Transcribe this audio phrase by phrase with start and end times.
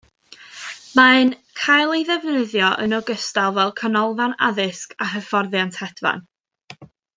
[0.99, 6.27] Mae'n cael ei ddefnyddio yn ogystal fel canolfan addysg a hyfforddiant hedfan.